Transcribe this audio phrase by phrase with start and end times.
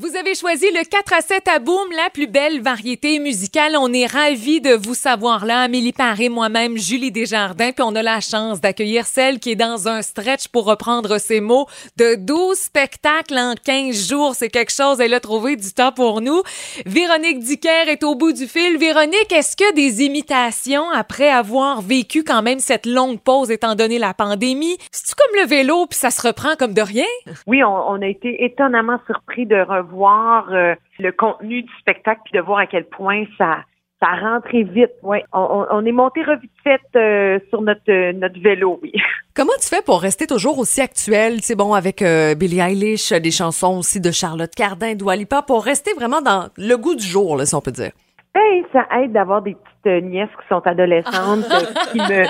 [0.00, 3.72] Vous avez choisi le 4 à 7 à Boom, la plus belle variété musicale.
[3.76, 5.62] On est ravis de vous savoir là.
[5.62, 7.72] Amélie Paré, moi-même, Julie Desjardins.
[7.72, 11.40] Puis on a la chance d'accueillir celle qui est dans un stretch, pour reprendre ses
[11.40, 11.66] mots,
[11.96, 14.36] de 12 spectacles en 15 jours.
[14.36, 15.00] C'est quelque chose.
[15.00, 16.42] Elle a trouvé du temps pour nous.
[16.86, 18.78] Véronique Dicker est au bout du fil.
[18.78, 23.98] Véronique, est-ce que des imitations après avoir vécu quand même cette longue pause étant donné
[23.98, 24.78] la pandémie?
[24.92, 27.04] C'est-tu comme le vélo puis ça se reprend comme de rien?
[27.48, 29.56] Oui, on, on a été étonnamment surpris de
[29.90, 33.58] voir euh, le contenu du spectacle puis de voir à quel point ça
[34.00, 34.92] ça rentrait vite.
[35.02, 38.78] Ouais, on, on est monté revite fait euh, sur notre euh, notre vélo.
[38.82, 38.92] Oui.
[39.34, 42.02] Comment tu fais pour rester toujours aussi actuel C'est bon avec
[42.36, 46.96] Billie Eilish, des chansons aussi de Charlotte Cardin, Doualipa, pour rester vraiment dans le goût
[46.96, 47.92] du jour, là, si on peut dire?
[48.34, 51.44] Ben, ça aide d'avoir des petites nièces qui sont adolescentes
[51.92, 52.26] qui me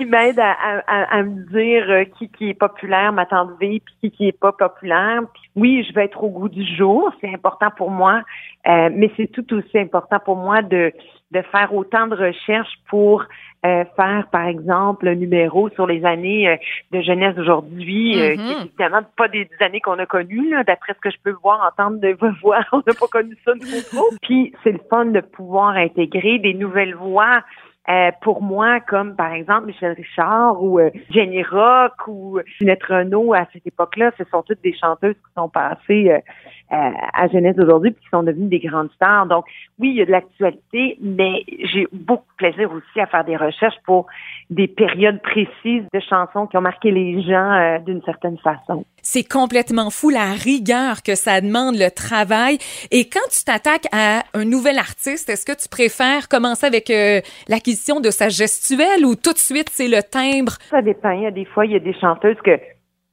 [0.00, 3.94] qui m'aident à, à, à, me dire qui qui est populaire, ma tante V, puis
[4.00, 5.20] qui qui est pas populaire.
[5.34, 8.22] Puis oui, je vais être au goût du jour, c'est important pour moi,
[8.66, 10.90] euh, mais c'est tout aussi important pour moi de,
[11.32, 13.24] de faire autant de recherches pour
[13.66, 16.56] euh, faire, par exemple, un numéro sur les années euh,
[16.92, 18.64] de jeunesse d'aujourd'hui, qui mm-hmm.
[18.64, 22.16] évidemment pas des, années qu'on a connues, d'après ce que je peux voir, entendre de
[22.42, 24.08] voix, on n'a pas connu ça de trop.
[24.22, 27.42] Puis c'est le fun de pouvoir intégrer des nouvelles voix
[27.88, 33.32] euh, pour moi, comme par exemple Michel Richard ou euh, Jenny Rock ou Ginette Renault
[33.32, 36.18] à cette époque-là, ce sont toutes des chanteuses qui sont passées euh,
[36.70, 39.26] à jeunesse aujourd'hui puis qui sont devenues des grandes stars.
[39.26, 39.44] Donc
[39.78, 43.36] oui, il y a de l'actualité, mais j'ai beaucoup de plaisir aussi à faire des
[43.36, 44.06] recherches pour
[44.50, 48.84] des périodes précises de chansons qui ont marqué les gens d'une certaine façon.
[49.02, 52.58] C'est complètement fou la rigueur que ça demande, le travail.
[52.90, 57.20] Et quand tu t'attaques à un nouvel artiste, est-ce que tu préfères commencer avec euh,
[57.48, 60.52] l'acquisition de sa gestuelle ou tout de suite c'est le timbre?
[60.70, 61.10] Ça dépend.
[61.10, 62.56] Il y a des fois, il y a des chanteuses que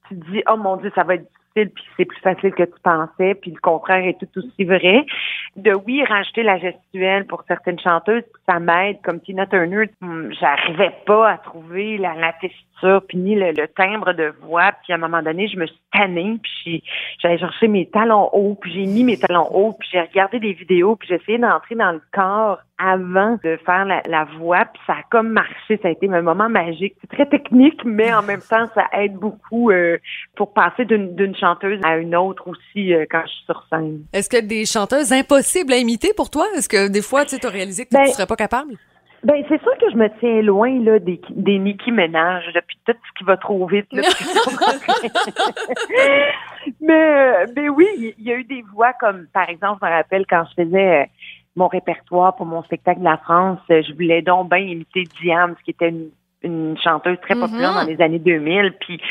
[0.08, 1.28] tu dis, oh mon Dieu, ça va être
[1.66, 5.06] puis c'est plus facile que tu pensais, puis le contraire est tout aussi vrai.
[5.56, 9.02] De oui, rajouter la gestuelle pour certaines chanteuses, ça m'aide.
[9.04, 14.14] Comme Tina Turner, hmm, j'arrivais pas à trouver la, la tessiture, puis ni le, timbre
[14.14, 14.72] de voix.
[14.84, 16.84] Puis à un moment donné, je me suis tannée, puis
[17.20, 20.54] j'allais chercher mes talons hauts, puis j'ai mis mes talons hauts, puis j'ai regardé des
[20.54, 24.94] vidéos, puis j'ai essayé d'entrer dans le corps avant de faire la, voix, puis ça
[24.94, 26.96] a comme marché, ça a été un moment magique.
[27.02, 29.98] C'est très technique, mais en même temps, ça aide beaucoup euh,
[30.36, 34.04] pour passer d'une chanteuse à une autre aussi euh, quand je suis sur scène.
[34.14, 36.46] Est-ce qu'il y a des chanteuses impossibles à imiter pour toi?
[36.56, 38.74] Est-ce que des fois, tu as réalisé que tu ne ben, serais pas capable?
[39.24, 42.94] Ben, c'est sûr que je me tiens loin là des, des Nicki Ménage, depuis tout
[42.94, 43.88] ce qui va trop vite.
[46.82, 49.92] mais, euh, mais oui, il y a eu des voix comme, par exemple, je me
[49.92, 51.10] rappelle quand je faisais
[51.58, 55.72] mon répertoire pour mon spectacle de la France, je voulais donc bien imiter Diane, qui
[55.72, 55.90] était
[56.44, 57.86] une, chanteuse très populaire mm-hmm.
[57.86, 58.76] dans les années 2000.
[58.80, 59.02] Puis,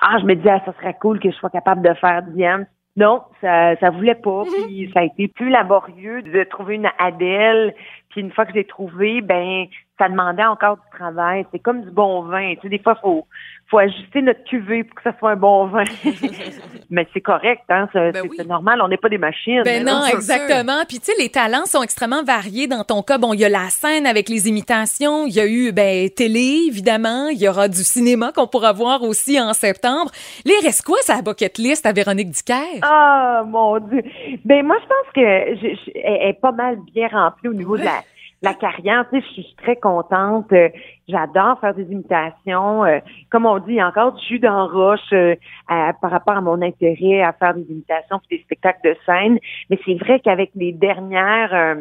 [0.00, 2.66] ah, je me disais, ah, ça serait cool que je sois capable de faire Diane.
[2.96, 4.44] Non, ça, ça voulait pas.
[4.44, 4.66] Mm-hmm.
[4.66, 7.74] Puis, ça a été plus laborieux de trouver une Adèle.
[8.16, 9.66] Puis, une fois que j'ai trouvé, ben,
[9.98, 11.44] ça demandait encore du travail.
[11.52, 12.54] C'est comme du bon vin.
[12.54, 13.26] Tu sais, des fois, faut,
[13.68, 15.84] faut ajuster notre cuvée pour que ça soit un bon vin.
[16.90, 17.88] Mais c'est correct, hein?
[17.92, 19.62] C'est ben normal, on n'est pas des machines.
[19.64, 20.84] Ben non, exactement.
[20.88, 22.68] Puis tu sais, les talents sont extrêmement variés.
[22.68, 25.46] Dans ton cas, bon, il y a la scène avec les imitations, il y a
[25.46, 30.10] eu ben télé, évidemment, il y aura du cinéma qu'on pourra voir aussi en septembre.
[30.44, 32.80] Les reste quoi sa bucket list à Véronique Dicker?
[32.82, 34.02] Ah, mon Dieu.
[34.44, 37.84] Ben moi, je pense que je, elle est pas mal bien remplie au niveau de
[37.84, 38.02] la
[38.46, 39.04] la carrière.
[39.10, 40.52] Tu sais, je suis très contente.
[40.52, 40.68] Euh,
[41.08, 42.84] j'adore faire des imitations.
[42.84, 45.34] Euh, comme on dit, encore du jus dans roche euh,
[45.66, 49.38] par rapport à mon intérêt à faire des imitations et des spectacles de scène.
[49.70, 51.76] Mais c'est vrai qu'avec les dernières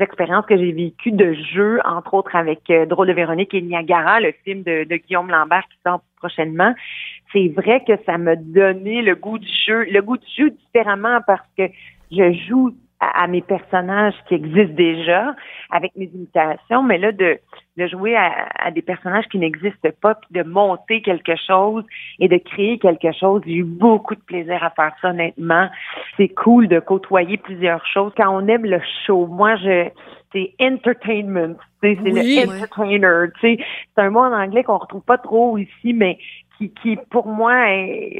[0.00, 4.32] expériences que j'ai vécues de jeu, entre autres avec Drôle de Véronique et Niagara, le
[4.44, 6.74] film de, de Guillaume Lambert qui sort prochainement,
[7.32, 11.20] c'est vrai que ça m'a donné le goût du jeu, le goût du jeu différemment
[11.26, 11.64] parce que
[12.10, 15.34] je joue à, mes personnages qui existent déjà
[15.70, 17.38] avec mes imitations, mais là de,
[17.76, 21.84] de jouer à, des personnages qui n'existent pas, puis de monter quelque chose
[22.18, 23.42] et de créer quelque chose.
[23.46, 25.68] J'ai eu beaucoup de plaisir à faire ça, honnêtement.
[26.16, 28.12] C'est cool de côtoyer plusieurs choses.
[28.16, 29.90] Quand on aime le show, moi je
[30.32, 33.28] c'est entertainment, c'est le entertainer.
[33.40, 33.58] C'est
[33.96, 36.18] un mot en anglais qu'on retrouve pas trop ici, mais
[36.58, 37.66] qui, qui pour moi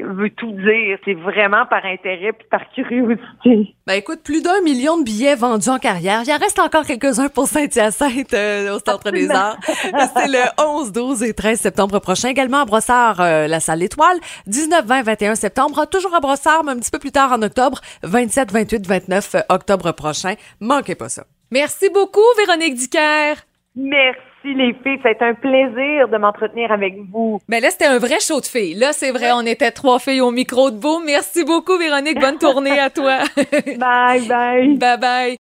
[0.03, 0.97] veut tout dire.
[1.05, 3.75] C'est vraiment par intérêt puis par curiosité.
[3.85, 6.21] Ben écoute, plus d'un million de billets vendus en carrière.
[6.25, 9.46] Il en reste encore quelques-uns pour Saint-Hyacinthe euh, au Centre des Arts.
[10.15, 12.29] C'est le 11, 12 et 13 septembre prochain.
[12.29, 14.17] Également à Brossard, euh, la salle Étoile.
[14.47, 15.85] 19, 20, 21 septembre.
[15.85, 17.81] Toujours à Brossard, mais un petit peu plus tard en octobre.
[18.03, 20.33] 27, 28, 29 octobre prochain.
[20.59, 21.23] Manquez pas ça.
[21.51, 23.35] Merci beaucoup, Véronique Dicker.
[23.75, 24.19] Merci.
[24.43, 24.99] les filles.
[25.03, 27.39] C'est un plaisir de m'entretenir avec vous.
[27.47, 28.75] Mais là, c'était un vrai show de filles.
[28.75, 31.01] Là, c'est vrai, on était trois filles au micro de vous.
[31.05, 32.19] Merci beaucoup, Véronique.
[32.19, 33.19] Bonne tournée à toi.
[33.77, 34.75] bye, bye.
[34.77, 35.35] Bye bye.